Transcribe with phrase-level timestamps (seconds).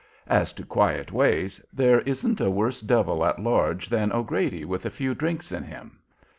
[0.25, 4.89] As to quiet ways, there isn't a worse devil at large than O'Grady with a
[4.89, 5.99] few drinks in him.